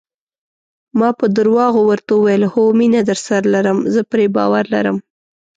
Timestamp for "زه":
3.93-4.01